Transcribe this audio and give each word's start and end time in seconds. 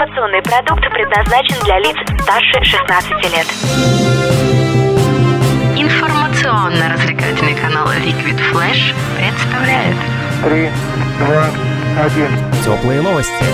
Информационный 0.00 0.40
продукт 0.40 0.80
предназначен 0.94 1.62
для 1.62 1.78
лиц 1.78 1.94
старше 2.22 2.64
16 2.64 3.10
лет. 3.34 3.46
Информационно-развлекательный 5.76 7.54
канал 7.54 7.86
Liquid 7.88 8.40
Flash 8.50 8.94
представляет 9.18 9.96
Три, 10.42 10.70
два, 11.18 11.50
один. 12.02 12.30
Теплые 12.64 13.02
новости. 13.02 13.44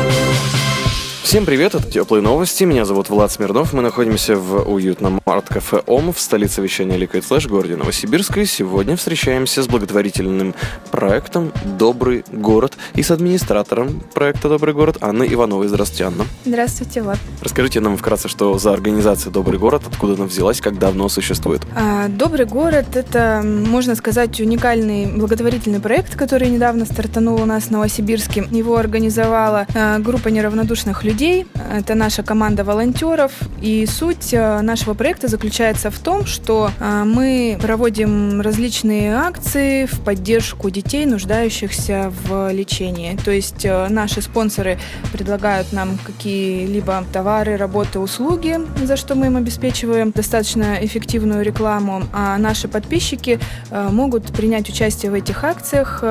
Всем 1.26 1.44
привет, 1.44 1.74
это 1.74 1.90
Теплые 1.90 2.22
новости, 2.22 2.62
меня 2.62 2.84
зовут 2.84 3.10
Влад 3.10 3.32
Смирнов, 3.32 3.72
мы 3.72 3.82
находимся 3.82 4.36
в 4.36 4.70
уютном 4.72 5.20
арт-кафе 5.24 5.82
ОМ 5.84 6.12
в 6.12 6.20
столице 6.20 6.62
вещания 6.62 6.96
Liquid 6.96 7.24
Flash, 7.28 7.48
городе 7.48 7.74
Новосибирска, 7.74 8.42
и 8.42 8.46
сегодня 8.46 8.96
встречаемся 8.96 9.64
с 9.64 9.66
благотворительным 9.66 10.54
проектом 10.92 11.52
«Добрый 11.64 12.24
город» 12.30 12.74
и 12.94 13.02
с 13.02 13.10
администратором 13.10 14.04
проекта 14.14 14.48
«Добрый 14.48 14.72
город» 14.72 14.98
Анной 15.00 15.26
Ивановой. 15.34 15.66
Здравствуйте, 15.66 16.04
Анна. 16.04 16.26
Здравствуйте, 16.44 17.02
Влад. 17.02 17.18
Расскажите 17.42 17.80
нам 17.80 17.96
вкратце, 17.96 18.28
что 18.28 18.56
за 18.58 18.72
организация 18.72 19.32
«Добрый 19.32 19.58
город», 19.58 19.82
откуда 19.84 20.12
она 20.12 20.26
взялась, 20.26 20.60
как 20.60 20.78
давно 20.78 21.08
существует. 21.08 21.62
А, 21.74 22.06
Добрый 22.06 22.46
город– 22.46 22.86
это, 22.94 23.42
можно 23.44 23.96
сказать, 23.96 24.40
уникальный 24.40 25.06
благотворительный 25.06 25.80
проект, 25.80 26.14
который 26.14 26.50
недавно 26.50 26.84
стартанул 26.84 27.42
у 27.42 27.46
нас 27.46 27.64
в 27.64 27.70
Новосибирске. 27.72 28.46
Его 28.52 28.76
организовала 28.76 29.66
а, 29.74 29.98
группа 29.98 30.28
неравнодушных 30.28 31.02
людей, 31.02 31.15
людей. 31.16 31.46
Это 31.72 31.94
наша 31.94 32.22
команда 32.22 32.62
волонтеров. 32.62 33.32
И 33.62 33.86
суть 33.86 34.34
э, 34.34 34.60
нашего 34.60 34.92
проекта 34.92 35.28
заключается 35.28 35.90
в 35.90 35.98
том, 35.98 36.26
что 36.26 36.70
э, 36.78 37.04
мы 37.04 37.58
проводим 37.62 38.42
различные 38.42 39.16
акции 39.16 39.86
в 39.86 40.00
поддержку 40.00 40.68
детей, 40.68 41.06
нуждающихся 41.06 42.12
в 42.24 42.52
лечении. 42.52 43.16
То 43.24 43.30
есть 43.30 43.64
э, 43.64 43.88
наши 43.88 44.20
спонсоры 44.20 44.78
предлагают 45.10 45.72
нам 45.72 45.98
какие-либо 46.04 47.04
товары, 47.14 47.56
работы, 47.56 47.98
услуги, 47.98 48.58
за 48.84 48.96
что 48.96 49.14
мы 49.14 49.26
им 49.26 49.36
обеспечиваем 49.38 50.10
достаточно 50.10 50.76
эффективную 50.82 51.42
рекламу. 51.42 52.02
А 52.12 52.36
наши 52.36 52.68
подписчики 52.68 53.40
могут 53.70 54.24
принять 54.34 54.68
участие 54.68 55.10
в 55.10 55.14
этих 55.14 55.44
акциях, 55.44 56.04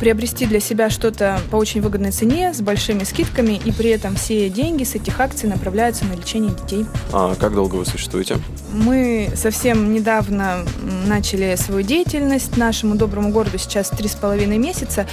приобрести 0.00 0.46
для 0.46 0.60
себя 0.60 0.88
что-то 0.88 1.40
по 1.50 1.56
очень 1.56 1.80
выгодной 1.80 2.12
цене, 2.12 2.54
с 2.54 2.60
большими 2.60 3.02
скидками, 3.04 3.60
и 3.64 3.72
при 3.72 3.90
этом 3.90 4.14
все 4.14 4.35
все 4.36 4.50
деньги 4.50 4.84
с 4.84 4.94
этих 4.94 5.18
акций 5.20 5.48
направляются 5.48 6.04
на 6.04 6.12
лечение 6.12 6.52
детей. 6.52 6.84
А 7.10 7.34
как 7.36 7.54
долго 7.54 7.76
вы 7.76 7.86
существуете? 7.86 8.36
Мы 8.70 9.30
совсем 9.34 9.94
недавно 9.94 10.64
начали 11.06 11.54
свою 11.56 11.82
деятельность. 11.82 12.56
Нашему 12.58 12.96
доброму 12.96 13.30
городу 13.30 13.56
сейчас 13.56 13.88
три 13.88 14.08
с 14.08 14.14
половиной 14.14 14.58
месяца, 14.58 15.06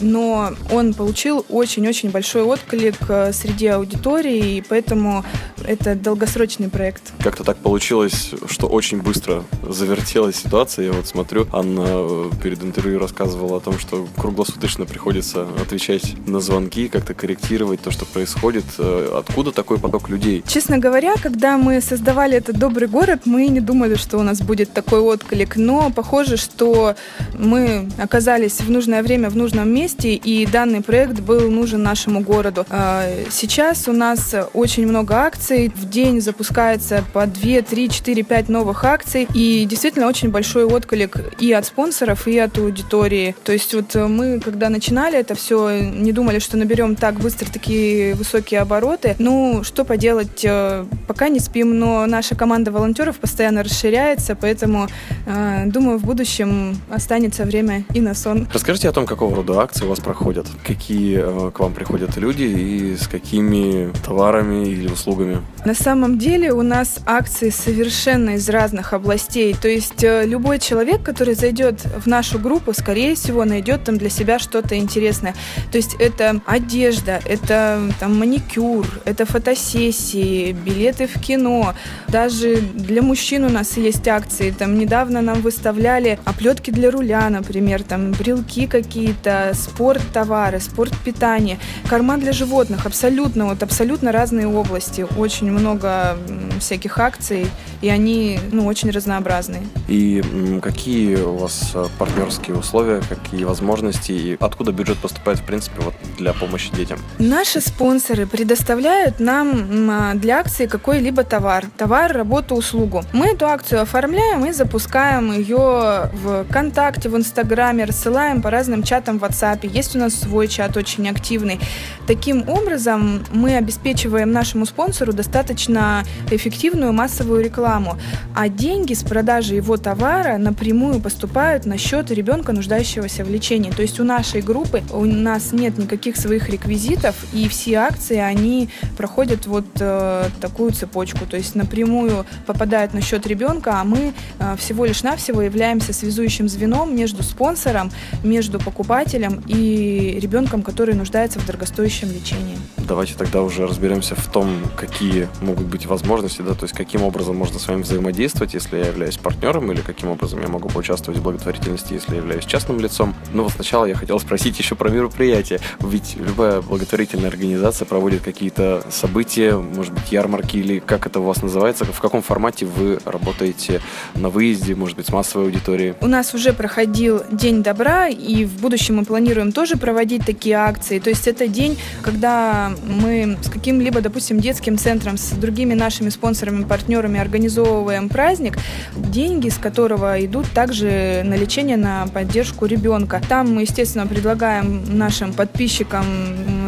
но 0.00 0.52
он 0.72 0.94
получил 0.94 1.44
очень-очень 1.50 2.10
большой 2.10 2.42
отклик 2.42 2.96
э, 3.08 3.32
среди 3.34 3.66
аудитории, 3.66 4.56
и 4.56 4.62
поэтому 4.66 5.24
это 5.66 5.94
долгосрочный 5.94 6.68
проект. 6.68 7.12
Как-то 7.22 7.44
так 7.44 7.58
получилось, 7.58 8.32
что 8.48 8.66
очень 8.66 9.02
быстро 9.02 9.44
завертелась 9.62 10.36
ситуация. 10.36 10.86
Я 10.86 10.92
вот 10.92 11.06
смотрю, 11.06 11.46
Анна 11.52 11.84
э, 11.86 12.30
перед 12.42 12.62
интервью 12.62 12.98
рассказывала 12.98 13.58
о 13.58 13.60
том, 13.60 13.78
что 13.78 14.06
круглосуточно 14.16 14.86
приходится 14.86 15.46
отвечать 15.60 16.14
на 16.26 16.40
звонки, 16.40 16.88
как-то 16.88 17.14
корректировать 17.14 17.80
то, 17.80 17.90
что 17.90 18.04
происходит. 18.06 18.64
Э, 18.78 19.18
откуда 19.18 19.52
такой 19.52 19.78
поток 19.78 20.08
людей? 20.08 20.42
Честно 20.46 20.78
говоря, 20.78 21.14
когда 21.22 21.58
мы 21.58 21.80
создавали 21.80 22.36
этот 22.36 22.58
добрый 22.58 22.88
город, 22.88 23.22
мы 23.24 23.48
не 23.48 23.60
думали, 23.60 23.96
что 23.96 24.18
у 24.18 24.22
нас 24.22 24.40
будет 24.40 24.72
такой 24.72 25.00
отклик, 25.00 25.56
но 25.56 25.90
похоже, 25.90 26.36
что 26.36 26.94
мы 27.38 27.88
оказались 27.98 28.60
в 28.60 28.70
нужное 28.70 29.02
время 29.02 29.30
в 29.30 29.36
нужном 29.36 29.68
месте, 29.68 30.14
и 30.14 30.46
данный 30.46 30.80
проект 30.80 31.20
был 31.20 31.50
нужен 31.50 31.82
нашему 31.82 32.20
городу. 32.20 32.66
А, 32.70 33.08
сейчас 33.30 33.88
у 33.88 33.92
нас 33.92 34.34
очень 34.54 34.86
много 34.86 35.16
акций, 35.16 35.49
в 35.50 35.88
день 35.88 36.20
запускается 36.20 37.04
по 37.12 37.26
2, 37.26 37.62
3, 37.62 37.88
4, 37.90 38.22
5 38.22 38.48
новых 38.48 38.84
акций, 38.84 39.26
и 39.34 39.66
действительно 39.68 40.06
очень 40.06 40.30
большой 40.30 40.64
отклик 40.64 41.16
и 41.38 41.52
от 41.52 41.66
спонсоров, 41.66 42.26
и 42.26 42.38
от 42.38 42.58
аудитории. 42.58 43.34
То 43.44 43.52
есть 43.52 43.74
вот 43.74 43.94
мы, 43.94 44.40
когда 44.40 44.68
начинали 44.68 45.18
это 45.18 45.34
все, 45.34 45.80
не 45.80 46.12
думали, 46.12 46.38
что 46.38 46.56
наберем 46.56 46.96
так 46.96 47.18
быстро 47.20 47.50
такие 47.50 48.14
высокие 48.14 48.60
обороты. 48.60 49.16
Ну, 49.18 49.62
что 49.64 49.84
поделать, 49.84 50.44
э, 50.44 50.84
пока 51.06 51.28
не 51.28 51.40
спим, 51.40 51.78
но 51.78 52.06
наша 52.06 52.34
команда 52.34 52.70
волонтеров 52.72 53.18
постоянно 53.18 53.62
расширяется, 53.62 54.36
поэтому, 54.36 54.88
э, 55.26 55.64
думаю, 55.66 55.98
в 55.98 56.04
будущем 56.04 56.76
останется 56.90 57.44
время 57.44 57.84
и 57.94 58.00
на 58.00 58.14
сон. 58.14 58.48
Расскажите 58.52 58.88
о 58.88 58.92
том, 58.92 59.06
какого 59.06 59.36
рода 59.36 59.60
акции 59.60 59.84
у 59.84 59.88
вас 59.88 60.00
проходят, 60.00 60.46
какие 60.64 61.18
э, 61.18 61.50
к 61.50 61.60
вам 61.60 61.72
приходят 61.72 62.16
люди 62.16 62.44
и 62.44 62.96
с 62.96 63.08
какими 63.08 63.92
товарами 64.04 64.68
или 64.68 64.88
услугами. 64.88 65.39
На 65.64 65.74
самом 65.74 66.18
деле 66.18 66.52
у 66.52 66.62
нас 66.62 67.00
акции 67.04 67.50
совершенно 67.50 68.30
из 68.30 68.48
разных 68.48 68.94
областей, 68.94 69.54
то 69.54 69.68
есть 69.68 70.02
любой 70.02 70.58
человек, 70.58 71.02
который 71.02 71.34
зайдет 71.34 71.82
в 71.82 72.06
нашу 72.06 72.38
группу, 72.38 72.72
скорее 72.72 73.14
всего, 73.14 73.44
найдет 73.44 73.84
там 73.84 73.98
для 73.98 74.08
себя 74.08 74.38
что-то 74.38 74.78
интересное. 74.78 75.34
То 75.70 75.76
есть 75.76 75.96
это 75.98 76.40
одежда, 76.46 77.20
это 77.26 77.78
там 78.00 78.18
маникюр, 78.18 78.86
это 79.04 79.26
фотосессии, 79.26 80.52
билеты 80.52 81.06
в 81.06 81.20
кино. 81.20 81.74
Даже 82.08 82.56
для 82.56 83.02
мужчин 83.02 83.44
у 83.44 83.50
нас 83.50 83.76
есть 83.76 84.08
акции. 84.08 84.50
Там 84.52 84.78
недавно 84.78 85.20
нам 85.20 85.42
выставляли 85.42 86.18
оплетки 86.24 86.70
для 86.70 86.90
руля, 86.90 87.28
например, 87.28 87.82
там 87.82 88.12
брелки 88.12 88.66
какие-то, 88.66 89.52
спорт-товары, 89.54 90.58
спорт-питание, 90.58 91.58
корма 91.86 92.16
для 92.16 92.32
животных. 92.32 92.86
Абсолютно, 92.86 93.44
вот 93.44 93.62
абсолютно 93.62 94.10
разные 94.10 94.48
области. 94.48 95.06
Очень 95.18 95.29
много 95.38 96.16
всяких 96.58 96.98
акций, 96.98 97.46
и 97.80 97.88
они 97.88 98.38
ну, 98.52 98.66
очень 98.66 98.90
разнообразные. 98.90 99.62
И 99.88 100.22
какие 100.62 101.16
у 101.16 101.36
вас 101.36 101.72
э, 101.74 101.86
партнерские 101.98 102.56
условия, 102.56 103.02
какие 103.08 103.44
возможности, 103.44 104.12
и 104.12 104.36
откуда 104.38 104.72
бюджет 104.72 104.98
поступает, 104.98 105.38
в 105.38 105.44
принципе, 105.44 105.80
вот 105.80 105.94
для 106.18 106.32
помощи 106.32 106.70
детям? 106.74 106.98
Наши 107.18 107.60
спонсоры 107.60 108.26
предоставляют 108.26 109.20
нам 109.20 109.90
а, 109.90 110.14
для 110.14 110.40
акции 110.40 110.66
какой-либо 110.66 111.24
товар. 111.24 111.66
Товар, 111.76 112.12
работу, 112.12 112.54
услугу. 112.54 113.02
Мы 113.12 113.28
эту 113.28 113.46
акцию 113.46 113.82
оформляем 113.82 114.44
и 114.44 114.52
запускаем 114.52 115.32
ее 115.32 116.10
в 116.12 116.44
ВКонтакте, 116.44 117.08
в 117.08 117.16
Инстаграме, 117.16 117.84
рассылаем 117.84 118.42
по 118.42 118.50
разным 118.50 118.82
чатам 118.82 119.18
в 119.18 119.24
WhatsApp. 119.24 119.66
Есть 119.66 119.96
у 119.96 119.98
нас 119.98 120.14
свой 120.14 120.48
чат 120.48 120.76
очень 120.76 121.08
активный. 121.08 121.58
Таким 122.06 122.48
образом, 122.48 123.24
мы 123.32 123.56
обеспечиваем 123.56 124.32
нашему 124.32 124.66
спонсору 124.66 125.12
достаточно 125.20 126.02
эффективную 126.30 126.94
массовую 126.94 127.44
рекламу. 127.44 127.98
А 128.34 128.48
деньги 128.48 128.94
с 128.94 129.02
продажи 129.02 129.54
его 129.54 129.76
товара 129.76 130.38
напрямую 130.38 130.98
поступают 131.00 131.66
на 131.66 131.76
счет 131.76 132.10
ребенка, 132.10 132.52
нуждающегося 132.52 133.22
в 133.24 133.30
лечении. 133.30 133.70
То 133.70 133.82
есть 133.82 134.00
у 134.00 134.04
нашей 134.04 134.40
группы 134.40 134.82
у 134.92 135.04
нас 135.04 135.52
нет 135.52 135.76
никаких 135.76 136.16
своих 136.16 136.48
реквизитов, 136.48 137.14
и 137.34 137.48
все 137.48 137.74
акции 137.76 138.16
они 138.16 138.70
проходят 138.96 139.46
вот 139.46 139.66
э, 139.78 140.28
такую 140.40 140.70
цепочку, 140.72 141.26
то 141.26 141.36
есть 141.36 141.54
напрямую 141.54 142.24
попадают 142.46 142.94
на 142.94 143.02
счет 143.02 143.26
ребенка, 143.26 143.80
а 143.80 143.84
мы 143.84 144.14
э, 144.38 144.56
всего 144.56 144.86
лишь 144.86 145.02
навсего 145.02 145.42
являемся 145.42 145.92
связующим 145.92 146.48
звеном 146.48 146.96
между 146.96 147.22
спонсором, 147.22 147.90
между 148.24 148.58
покупателем 148.58 149.42
и 149.46 150.18
ребенком, 150.22 150.62
который 150.62 150.94
нуждается 150.94 151.40
в 151.40 151.46
дорогостоящем 151.46 152.08
лечении. 152.10 152.56
Давайте 152.78 153.14
тогда 153.14 153.42
уже 153.42 153.66
разберемся 153.66 154.14
в 154.14 154.26
том, 154.26 154.48
какие 154.76 155.09
могут 155.40 155.66
быть 155.66 155.86
возможности, 155.86 156.42
да, 156.42 156.54
то 156.54 156.64
есть 156.64 156.74
каким 156.74 157.02
образом 157.02 157.36
можно 157.36 157.58
с 157.58 157.66
вами 157.66 157.82
взаимодействовать, 157.82 158.54
если 158.54 158.78
я 158.78 158.86
являюсь 158.86 159.16
партнером, 159.16 159.70
или 159.72 159.80
каким 159.80 160.10
образом 160.10 160.40
я 160.40 160.48
могу 160.48 160.68
поучаствовать 160.68 161.20
в 161.20 161.22
благотворительности, 161.22 161.94
если 161.94 162.12
я 162.12 162.18
являюсь 162.18 162.44
частным 162.44 162.80
лицом. 162.80 163.14
Но 163.32 163.44
вот 163.44 163.52
сначала 163.52 163.84
я 163.84 163.94
хотел 163.94 164.18
спросить 164.20 164.58
еще 164.58 164.74
про 164.74 164.90
мероприятие. 164.90 165.60
Ведь 165.80 166.16
любая 166.16 166.60
благотворительная 166.60 167.28
организация 167.28 167.86
проводит 167.86 168.22
какие-то 168.22 168.84
события, 168.90 169.56
может 169.56 169.92
быть, 169.92 170.12
ярмарки 170.12 170.56
или 170.56 170.78
как 170.78 171.06
это 171.06 171.20
у 171.20 171.24
вас 171.24 171.42
называется, 171.42 171.84
в 171.84 172.00
каком 172.00 172.22
формате 172.22 172.66
вы 172.66 172.98
работаете 173.04 173.80
на 174.14 174.28
выезде, 174.28 174.74
может 174.74 174.96
быть, 174.96 175.06
с 175.06 175.12
массовой 175.12 175.46
аудиторией? 175.46 175.94
У 176.00 176.06
нас 176.06 176.34
уже 176.34 176.52
проходил 176.52 177.22
День 177.30 177.62
добра, 177.62 178.08
и 178.08 178.44
в 178.44 178.60
будущем 178.60 178.96
мы 178.96 179.04
планируем 179.04 179.52
тоже 179.52 179.76
проводить 179.76 180.24
такие 180.24 180.56
акции. 180.56 180.98
То 180.98 181.10
есть 181.10 181.26
это 181.26 181.48
день, 181.48 181.78
когда 182.02 182.72
мы 182.86 183.38
с 183.42 183.48
каким-либо, 183.48 184.00
допустим, 184.00 184.40
детским 184.40 184.78
центром, 184.78 184.99
с 185.00 185.30
другими 185.30 185.74
нашими 185.74 186.08
спонсорами, 186.08 186.64
партнерами 186.64 187.18
организовываем 187.20 188.08
праздник, 188.08 188.58
деньги 188.96 189.48
с 189.48 189.56
которого 189.58 190.24
идут 190.24 190.46
также 190.52 191.22
на 191.24 191.34
лечение, 191.34 191.76
на 191.76 192.06
поддержку 192.06 192.66
ребенка. 192.66 193.20
Там 193.28 193.54
мы, 193.54 193.62
естественно, 193.62 194.06
предлагаем 194.06 194.82
нашим 194.86 195.32
подписчикам 195.32 196.04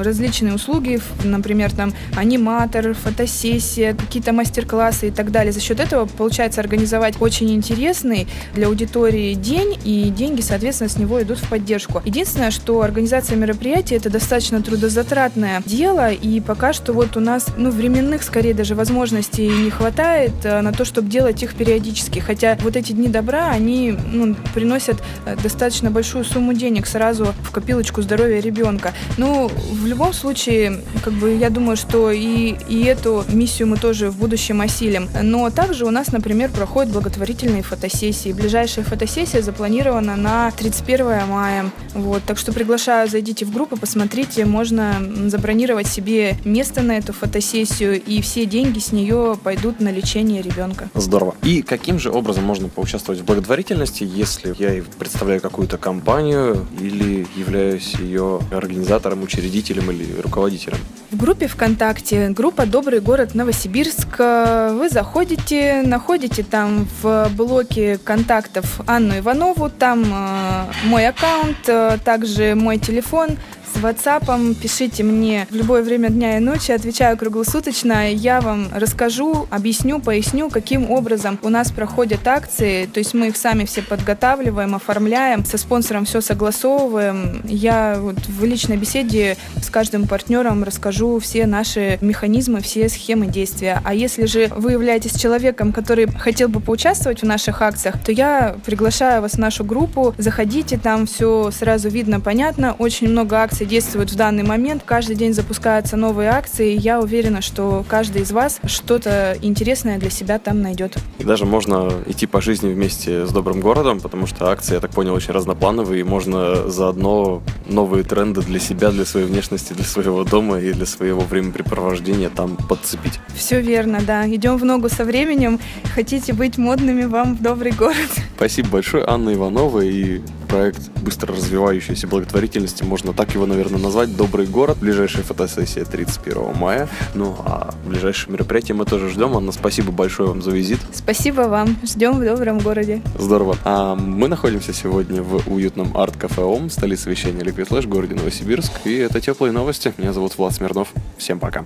различные 0.03 0.55
услуги, 0.55 1.01
например, 1.25 1.71
там 1.73 1.93
аниматор, 2.17 2.95
фотосессия, 2.95 3.95
какие-то 3.95 4.33
мастер-классы 4.33 5.09
и 5.09 5.11
так 5.11 5.31
далее. 5.31 5.53
За 5.53 5.61
счет 5.61 5.81
этого 5.81 6.07
получается 6.07 6.61
организовать 6.61 7.21
очень 7.21 7.53
интересный 7.53 8.27
для 8.55 8.67
аудитории 8.67 9.35
день, 9.35 9.79
и 9.85 10.11
деньги, 10.11 10.41
соответственно, 10.41 10.91
с 10.91 10.97
него 10.97 11.23
идут 11.23 11.39
в 11.39 11.49
поддержку. 11.49 12.03
Единственное, 12.05 12.51
что 12.51 12.83
организация 12.83 13.37
мероприятий 13.37 13.95
это 13.95 14.11
достаточно 14.11 14.63
трудозатратное 14.63 15.63
дело, 15.67 16.11
и 16.11 16.41
пока 16.41 16.73
что 16.73 16.93
вот 16.93 17.17
у 17.17 17.21
нас, 17.21 17.47
ну, 17.57 17.71
временных, 18.13 18.23
скорее 18.23 18.55
даже 18.55 18.75
возможностей 18.75 19.49
не 19.49 19.71
хватает 19.71 20.33
э, 20.45 20.61
на 20.61 20.73
то, 20.73 20.85
чтобы 20.85 21.09
делать 21.09 21.43
их 21.43 21.55
периодически. 21.55 22.19
Хотя 22.19 22.59
вот 22.61 22.77
эти 22.77 22.93
дни 22.93 23.09
добра, 23.09 23.51
они 23.51 23.97
ну, 24.13 24.35
приносят 24.55 25.03
э, 25.25 25.37
достаточно 25.43 25.91
большую 25.91 26.25
сумму 26.25 26.53
денег 26.53 26.87
сразу 26.87 27.35
в 27.43 27.51
копилочку 27.51 28.03
здоровья 28.03 28.41
ребенка. 28.41 28.93
Ну, 29.19 29.49
в 29.49 29.87
любом 29.87 30.13
случае, 30.13 30.81
как 31.05 31.15
бы 31.15 31.35
я 31.35 31.51
думаю, 31.51 31.77
что 31.77 32.11
и, 32.11 32.55
и 32.69 32.85
эту 32.85 33.25
миссию 33.29 33.69
мы 33.69 33.77
тоже 33.77 34.11
в 34.11 34.19
будущем 34.19 34.61
осилим. 34.61 35.09
Но 35.23 35.51
также 35.51 35.85
у 35.87 35.91
нас, 35.91 36.13
например, 36.13 36.51
проходят 36.51 36.93
благотворительные 36.93 37.63
фотосессии. 37.63 38.33
Ближайшая 38.33 38.85
фотосессия 38.85 39.43
запланирована 39.43 40.17
на 40.17 40.51
31 40.51 41.27
мая. 41.29 41.71
Вот, 41.95 42.23
так 42.25 42.39
что 42.39 42.53
приглашаю, 42.53 43.09
зайдите 43.09 43.45
в 43.45 43.53
группу, 43.53 43.77
посмотрите, 43.77 44.45
можно 44.45 44.95
забронировать 45.27 45.87
себе 45.87 46.37
место 46.45 46.83
на 46.83 46.99
эту 46.99 47.13
фотосессию, 47.13 48.02
и 48.07 48.21
все 48.23 48.47
деньги 48.47 48.79
с 48.79 48.93
нее 48.93 49.39
пойдут 49.43 49.81
на 49.81 49.91
лечение 49.91 50.43
ребенка. 50.43 50.89
Здорово. 50.95 51.35
И 51.43 51.63
каким 51.63 51.99
же 51.99 52.11
образом 52.11 52.45
можно 52.45 52.69
поучаствовать 52.69 53.21
в 53.21 53.25
благотворительности, 53.25 54.05
если 54.05 54.55
я 54.59 54.83
представляю 54.99 55.41
какую-то 55.41 55.79
компанию 55.79 56.67
или 56.81 57.27
являюсь 57.37 57.95
ее 57.95 58.41
организатором, 58.51 59.23
учредителем 59.23 59.91
или 59.91 60.21
руководителем? 60.21 60.79
В 61.11 61.17
группе 61.17 61.47
ВКонтакте, 61.47 62.31
группа 62.31 62.67
«Добрый 62.67 63.01
город 63.01 63.35
Новосибирск», 63.35 64.19
вы 64.19 64.89
заходите, 64.91 65.83
находите 65.85 66.43
там 66.43 66.89
в 67.03 67.31
блоке 67.37 67.99
контактов 67.99 68.81
Анну 68.87 69.19
Иванову, 69.19 69.71
там 69.71 70.05
э, 70.05 70.65
мой 70.87 71.07
аккаунт, 71.07 71.57
э, 71.67 71.99
также 72.05 72.55
мой 72.55 72.79
телефон– 72.79 73.37
с 73.73 73.77
WhatsApp, 73.83 74.55
пишите 74.55 75.03
мне 75.03 75.47
в 75.51 75.55
любое 75.55 75.83
время 75.83 76.11
дня 76.11 76.37
и 76.37 76.41
ночи, 76.41 76.73
отвечаю 76.73 77.17
круглосуточно. 77.17 78.13
Я 78.13 78.41
вам 78.41 78.69
расскажу, 78.75 79.47
объясню, 79.51 80.01
поясню, 80.01 80.51
каким 80.51 80.91
образом 80.91 81.39
у 81.43 81.49
нас 81.49 81.71
проходят 81.71 82.27
акции. 82.27 82.87
То 82.87 82.99
есть 82.99 83.15
мы 83.15 83.29
их 83.29 83.37
сами 83.37 83.65
все 83.65 83.83
подготавливаем, 83.83 84.75
оформляем, 84.75 85.45
со 85.45 85.59
спонсором 85.59 86.05
все 86.05 86.21
согласовываем. 86.21 87.43
Я 87.45 87.97
вот 87.99 88.19
в 88.27 88.45
личной 88.45 88.77
беседе 88.77 89.37
с 89.63 89.71
каждым 89.71 90.07
партнером 90.07 90.65
расскажу 90.65 91.19
все 91.19 91.47
наши 91.47 91.99
механизмы, 92.01 92.61
все 92.61 92.89
схемы 92.89 93.27
действия. 93.27 93.81
А 93.85 93.95
если 93.95 94.27
же 94.27 94.49
вы 94.55 94.73
являетесь 94.73 95.19
человеком, 95.19 95.73
который 95.73 96.07
хотел 96.07 96.49
бы 96.49 96.61
поучаствовать 96.61 97.23
в 97.23 97.27
наших 97.27 97.63
акциях, 97.63 98.03
то 98.05 98.13
я 98.13 98.57
приглашаю 98.65 99.23
вас 99.23 99.33
в 99.33 99.39
нашу 99.39 99.65
группу. 99.65 100.15
Заходите, 100.19 100.79
там 100.79 101.07
все 101.07 101.51
сразу 101.51 101.89
видно, 101.89 102.21
понятно. 102.21 102.75
Очень 102.79 103.09
много 103.09 103.37
акций 103.37 103.62
акции 103.63 103.65
действуют 103.65 104.11
в 104.11 104.17
данный 104.17 104.43
момент. 104.43 104.83
Каждый 104.85 105.17
день 105.17 105.33
запускаются 105.33 105.97
новые 105.97 106.31
акции. 106.31 106.75
И 106.75 106.77
я 106.77 107.01
уверена, 107.01 107.41
что 107.43 107.85
каждый 107.89 108.23
из 108.23 108.33
вас 108.33 108.61
что-то 108.67 109.37
интересное 109.43 109.99
для 109.99 110.11
себя 110.11 110.39
там 110.39 110.63
найдет. 110.63 110.97
И 111.19 111.25
даже 111.25 111.45
можно 111.45 111.91
идти 112.07 112.27
по 112.27 112.41
жизни 112.41 112.73
вместе 112.73 113.27
с 113.27 113.31
добрым 113.31 113.61
городом, 113.61 114.01
потому 114.01 114.27
что 114.27 114.51
акции, 114.51 114.75
я 114.75 114.81
так 114.81 114.91
понял, 114.91 115.15
очень 115.15 115.33
разноплановые, 115.33 116.01
и 116.01 116.05
можно 116.05 116.69
заодно 116.69 117.43
новые 117.69 118.05
тренды 118.05 118.43
для 118.43 118.59
себя, 118.59 118.91
для 118.91 119.05
своей 119.05 119.27
внешности, 119.27 119.75
для 119.75 119.85
своего 119.85 120.25
дома 120.25 120.59
и 120.59 120.73
для 120.73 120.87
своего 120.87 121.21
времяпрепровождения 121.21 122.31
там 122.31 122.57
подцепить. 122.57 123.21
Все 123.35 123.61
верно, 123.61 124.01
да. 124.07 124.27
Идем 124.27 124.57
в 124.57 124.65
ногу 124.65 124.89
со 124.89 125.05
временем. 125.05 125.59
Хотите 125.95 126.33
быть 126.33 126.59
модными 126.59 127.05
вам 127.05 127.37
в 127.37 127.43
добрый 127.43 127.73
город. 127.73 128.11
Спасибо 128.37 128.69
большое, 128.69 129.05
Анна 129.07 129.35
Иванова 129.35 129.81
и 129.81 130.21
проект 130.53 130.91
быстро 131.01 131.35
развивающейся 131.35 132.07
благотворительности, 132.07 132.85
можно 132.85 133.15
так 133.15 133.33
его, 133.33 133.47
наверное, 133.47 133.81
назвать, 133.81 134.15
«Добрый 134.15 134.47
город». 134.47 134.77
Ближайшая 134.79 135.23
фотосессия 135.23 135.87
31 135.87 136.55
мая. 136.55 136.91
Ну, 137.15 137.35
а 137.47 137.73
ближайшее 137.87 138.35
мероприятие 138.35 138.75
мы 138.75 138.85
тоже 138.85 139.09
ждем. 139.09 139.35
Анна, 139.35 139.51
спасибо 139.53 139.93
большое 139.93 140.29
вам 140.29 140.43
за 140.43 140.51
визит. 140.51 140.79
Спасибо 140.93 141.43
вам. 141.43 141.79
Ждем 141.83 142.21
в 142.21 142.25
добром 142.25 142.59
городе. 142.59 143.01
Здорово. 143.19 143.57
А 143.65 143.95
мы 143.95 144.29
находимся 144.29 144.75
сегодня 144.75 145.23
в 145.23 145.51
уютном 145.51 145.97
арт-кафе 145.97 146.43
ОМ, 146.43 146.69
столице 146.69 147.09
вещания 147.09 147.41
Liquid 147.41 147.69
Flash, 147.69 147.89
городе 147.89 148.15
Новосибирск. 148.15 148.73
И 148.85 148.95
это 148.95 149.23
«Теплые 149.23 149.53
новости». 149.53 149.95
Меня 149.97 150.13
зовут 150.13 150.37
Влад 150.37 150.53
Смирнов. 150.53 150.89
Всем 151.17 151.41
пока. 151.41 151.65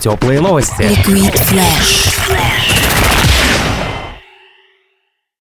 Теплые 0.00 0.40
новости. 0.40 0.82
Liquid 0.82 1.34
Flash. 1.34 2.79